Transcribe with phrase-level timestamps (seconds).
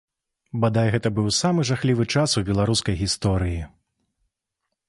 [0.63, 3.61] Бадай, гэта быў самы жахлівы час у беларускай гісторыі.